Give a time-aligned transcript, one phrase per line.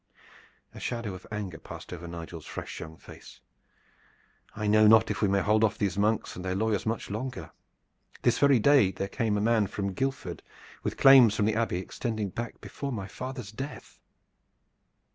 [0.73, 3.39] A shadow of anger passed over Nigel's fresh young face.
[4.55, 7.51] "I know not if we may hold off these monks and their lawyers much longer.
[8.23, 10.41] This very day there came a man from Guildford
[10.81, 13.99] with claims from the Abbey extending back before my father's death."